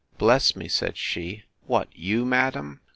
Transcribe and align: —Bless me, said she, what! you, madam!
—Bless 0.17 0.55
me, 0.55 0.67
said 0.67 0.97
she, 0.97 1.43
what! 1.67 1.87
you, 1.95 2.25
madam! 2.25 2.81